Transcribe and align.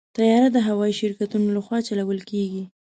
طیاره 0.15 0.49
د 0.51 0.57
هوايي 0.67 0.93
شرکتونو 0.99 1.47
لخوا 1.57 1.77
چلول 1.87 2.19
کېږي. 2.29 2.63